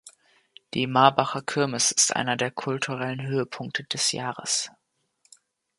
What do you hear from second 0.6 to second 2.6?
Die Marbacher Kirmes ist einer der